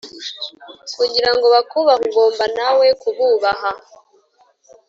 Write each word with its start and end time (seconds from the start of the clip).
kugira 0.97 1.29
ngo 1.35 1.45
bakubahe 1.53 2.01
ugomba 2.07 2.43
nawe 2.57 2.87
kububaha 3.01 3.71